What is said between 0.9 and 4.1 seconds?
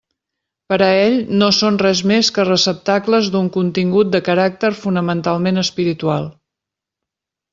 ell no són res més que receptacles d'un contingut